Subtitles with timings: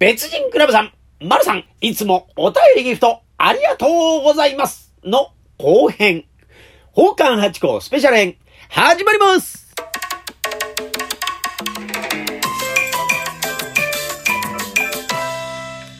[0.00, 6.24] 別人クラブさん、まるさん、いつもお便りギフトありがとうございますの後編、
[6.94, 8.36] 宝冠八甲スペシャル編、
[8.70, 9.74] 始まります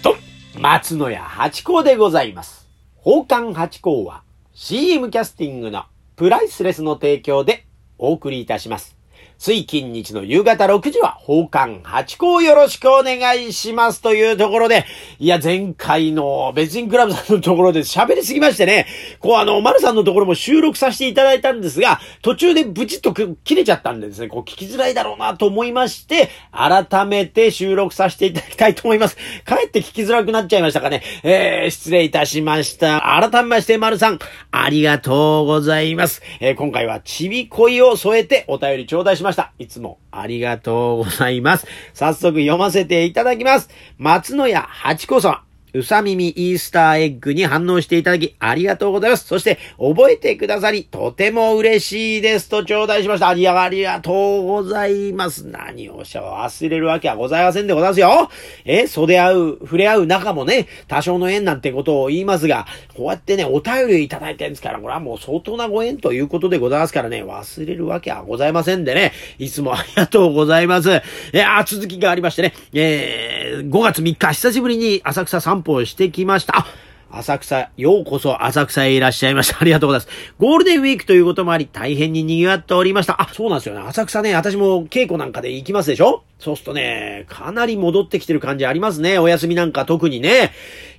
[0.03, 0.17] と、
[0.59, 2.67] 松野屋八甲でございます。
[3.05, 4.23] 宝冠八甲は
[4.55, 5.85] CM キャスティングの
[6.17, 7.67] プライスレスの提供で
[7.99, 9.00] お送りいたします。
[9.41, 14.85] 水金日の夕方6時は、宝冠八甲よろしくお願いしますというところで、
[15.19, 18.87] いや、前回の別人クラブさんのところで喋りすぎましてね、
[19.19, 29.17] こうあの、丸さんのところも収録させていただいたんですが、途中でブチッと切れちゃったんでですね、こう聞きづらいだろうなと思いまして、改めて収録させていただきたいと思います。
[29.47, 31.03] かえって聞きづらくなっちゃいましたかね。
[31.23, 33.01] えー、失礼いたしました。
[33.19, 34.19] 改めまして、丸さん、
[34.51, 36.21] ありがとうございます。
[36.41, 39.30] えー、今回はちびこいを添えてお便り頂戴しました。
[39.31, 41.67] ましたいつもありがとうございます。
[41.95, 43.71] 早速読ませていただきます。
[43.99, 45.50] 松野屋八子さん。
[45.75, 49.27] うさ耳イースターエッグに反応していただき、ありがとうございます。
[49.27, 53.29] そして、覚えてくださり、とても嬉しいですと頂戴しました。
[53.29, 55.47] ありがありがとうございます。
[55.47, 58.31] 何をしゃ忘れるわけはございませんでございますよ。
[58.65, 70.91] え、袖合う、触れ合う仲もね、多少の縁なんてことを言いますが、こうやってね、お便りいただいてるんですから、これはもう相当なご縁ということでございますからね、忘れるわけはございませんでね、いつもありがとうございます。
[71.33, 76.67] え、あ、続きがありましてね、えー、5月3日、久しぶりに浅草散歩をしてきました。
[77.13, 79.59] 浅草、ようこそ浅草へいらっしゃいました。
[79.61, 80.35] ありがとうございます。
[80.39, 83.21] ゴールデンウィークということもあり、大変に賑わっておりました。
[83.21, 83.81] あ、そうなんですよね。
[83.81, 86.23] 浅草ね、私も稽古なんかで行きますでしょ？
[86.39, 89.19] そうするとね、かなり戻ってきてる感じありますね。
[89.19, 90.53] お休みなんか特にね。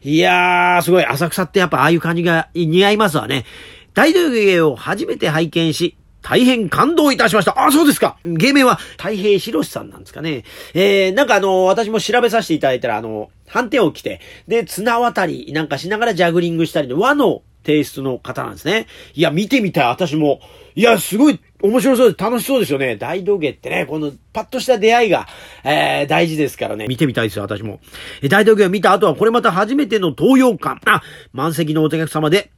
[0.04, 1.06] いやー、すごい。
[1.06, 3.46] 浅草ってやっぱああいう感じが似合いますわね。
[3.94, 7.66] 大道芸を初めて拝見し、大変感動いたしました。
[7.66, 8.18] あ、そうですか。
[8.26, 10.44] 芸名は太平博さんなんですかね。
[10.76, 18.88] えー、なんかあの、私も調べさせていただいたら、あの、判定を着て、で、綱渡りなんかしながらジャグリングしたりの和のテイストの方なんですね。
[19.14, 20.40] いや、見てみたい、私も。
[20.74, 22.96] いや、すごい面白そうで楽しそうですよね。
[22.96, 25.28] 大道芸ってね、このパッとした出会いが、
[25.66, 26.88] えー、大事ですからね。
[26.88, 27.82] 見てみたいですよ、私も。
[28.30, 30.80] 大道芸を見た後は、これまた初めての東洋館。
[30.90, 31.02] あ、
[31.34, 32.52] 満席のお客様で、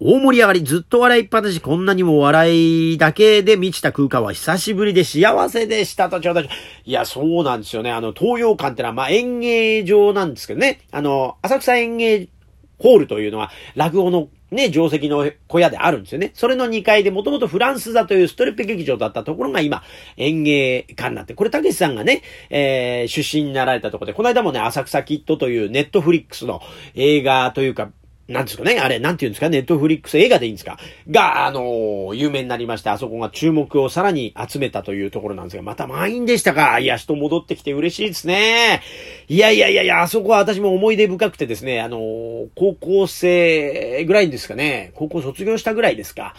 [0.00, 6.48] 大盛り上がり、ずっと笑いっぱなし、こんなにも笑いだけで満ちた空間は久しぶりで幸せでしたとちょうだい。
[6.84, 7.92] や、そうなんですよね。
[7.92, 10.80] あの、東洋館ってのは、まあ、演芸場なんですけどね。
[10.90, 12.28] あの、浅草演芸
[12.78, 16.32] ホールというのは、落語のね、定石の小屋であるんですよね。
[16.34, 19.84] それの2階で、もともとフランス座というストレッペ劇場だったところが今、
[20.16, 26.60] 演芸館になって、これ、たけしさんがね、えー、出身になられたところで、この間もね、浅草キッドというネットフリックスの
[26.94, 27.90] 映画というか、
[28.26, 30.78] なんですかねあれ、なんて言うんですかネットフリックス映画でいいんですか？
[31.10, 36.78] が、あのー、有名になりまして、あそこが注目をさらに集めたというところなんですが、また満員でしたか？
[36.78, 38.80] いや、人戻ってきて嬉しいですね。
[39.28, 46.34] いやいやいやいや、あそこは私も思い出深くてですね、あのー、高校生ぐらいですかね、高校卒業したぐらいですか。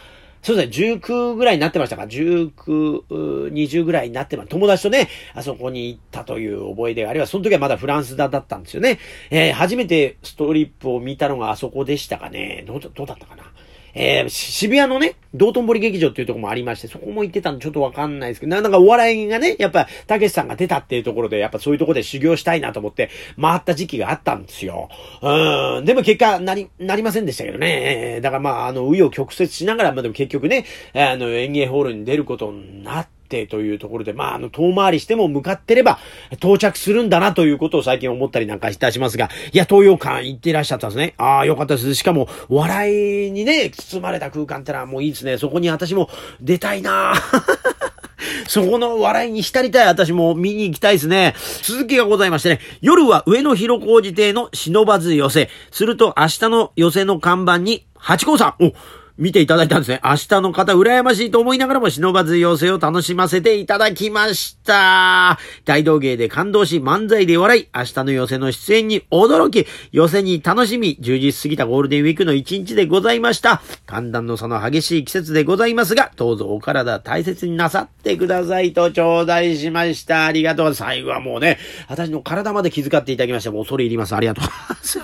[0.45, 8.99] そうですね、19ぐらいになってましたか ?19、20ぐらいになってま、友達とね、あそこに行ったという覚えで、あるいはその時はまだフランスだったんですよね。
[9.31, 12.63] えー、初めてストリップを見たのがあそこでしたかね。
[12.67, 13.54] どう、どうだったかな？
[13.95, 24.89] えー、渋谷のね、道頓堀劇場っていうとこもありまして、そこも行ってたんでちょっとわかんないですけど、なんかお笑いがね、やっぱ、たけしさんが出たっていうところで、やっぱそういうとこで修行したいなと思って、回った時期があったんですよ。
[25.21, 25.85] うん。
[25.85, 28.19] でも結果、なり、なりませんでしたけどね。
[28.21, 35.99] だからまあ、あの、紆余曲折しながら、まあでも結局ね、あの、演芸ホールに出ることになって、ってというところで、まあ、あの、遠回りしても向かってれば
[36.33, 41.15] 到着するんだなということを最近思ったりなんかいたしますが、いや、東洋館行っていらっしゃったんですね。
[41.17, 41.95] ああ、よかったです。
[41.95, 45.37] しかも、笑いにね、包まれた空間ってのはもういいですね。
[45.37, 46.09] そこに私も
[46.39, 47.13] 出たいな
[48.47, 51.35] そこの笑いに浸りたい私も見に行きたいですね。
[51.63, 55.49] 続きがございましてね、夜は上野広小路邸の忍ばず寄せ。
[55.71, 58.63] すると明日の寄せの看板に、八甲さん。
[58.63, 58.73] お
[59.17, 60.01] 見ていただいたんですね。
[60.03, 65.39] 明日の方、羨ましいと思いながらも忍ばず要請を楽しませていただきました。
[65.63, 73.61] 大道芸で感動し、漫才で笑い、明日の寄せの出演に驚き、寄せに楽しみ、充実すぎたゴールデンウィークの一日でございました。
[73.85, 80.25] 寒暖の差の激しい季節でございますが、どうぞお体大切になさってくださいと頂戴しました。
[80.25, 80.73] ありがとう。
[80.75, 81.57] 最後はもうね、
[81.87, 84.15] 私の体まで気遣っていただきまして、もう恐れ入ります。
[84.15, 84.99] ありがとういます。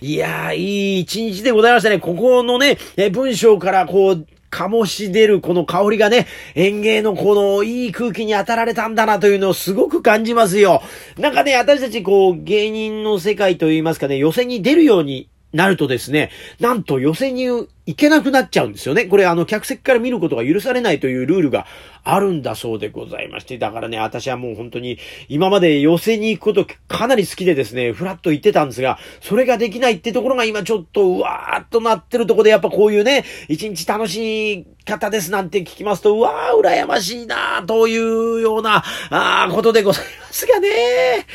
[0.00, 1.98] いやー、いい一日でございましたね。
[1.98, 10.82] ここのね、え文章からこう、醸し出るこの香りがね、園芸のこのいい空気に当たられたんだなというのをすごく感じますよ。
[11.18, 16.30] なんかね、私たちこう、芸人の世界といいますかね、寄せに出るようになるとですね、
[16.60, 17.46] なんと寄せに
[17.88, 19.06] いけなくなっちゃうんですよね。
[19.06, 21.64] これあの、客席から見ることが許されないというルールが
[22.04, 24.98] あるんだそうでございまして、だからね、私はもう本当に、
[25.30, 41.26] 今まで寄せに行くことかなり好きでですね、ふらっと行ってたんですが、それができないってところが今ちょっと、うわーっとなってるとこで、やっぱこういうね、一日楽しい方ですなんて聞きますと、うわー、羨ましいなというような、あことでございますがね。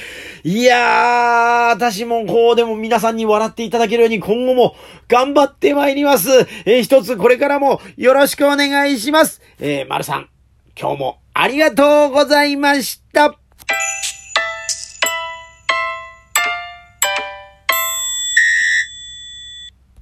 [0.43, 4.75] いやー、私もこうでも皆さんに笑っていただけるように今後も
[5.07, 6.29] 頑張ってまいります。
[6.65, 9.41] えー、一つこれからもよろしくお願いします。
[9.59, 10.29] えー、丸さん、
[10.77, 13.42] 今日もありがとうございました。